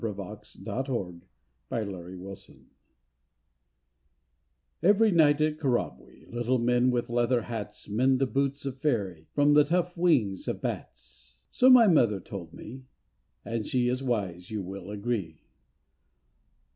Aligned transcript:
249 0.01 0.79
AT 0.79 0.85
CURRABWEE 1.69 2.67
Every 4.81 5.11
night 5.11 5.39
at 5.41 5.59
Currabwee 5.59 6.25
Little 6.27 6.57
men 6.57 6.89
with 6.89 7.07
leather 7.11 7.43
hats 7.43 7.87
Mend 7.87 8.17
the 8.17 8.25
boots 8.25 8.65
of 8.65 8.79
Faery 8.79 9.27
From 9.35 9.53
the 9.53 9.63
tough 9.63 9.95
wings 9.95 10.47
of 10.47 10.55
the 10.55 10.59
bats. 10.61 11.45
So 11.51 11.69
my 11.69 11.85
mother 11.87 12.19
told 12.19 12.49
to 12.49 12.55
me, 12.55 12.85
And 13.45 13.67
she 13.67 13.89
is 13.89 14.01
wise 14.01 14.49
you 14.49 14.63
will 14.63 14.89
agree. 14.89 15.43